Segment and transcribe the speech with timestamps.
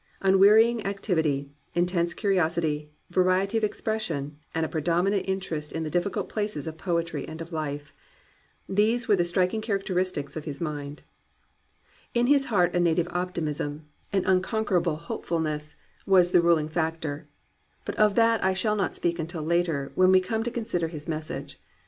[0.23, 6.65] Unwearying activity, intense curiosity, variety of expression, and a predominant interest in the difficult places
[6.65, 7.93] of poetry and of life,—
[8.79, 11.03] these were the striking characteristics of his mind.
[12.15, 15.75] In his heart a native optimism, an unconquerable 247 COMPANIONABLE BOOKS hopefulness,
[16.07, 17.27] was the ruHng factor.
[17.85, 20.87] But of that I shall not speak until later, when we come to con sider
[20.87, 21.61] his message.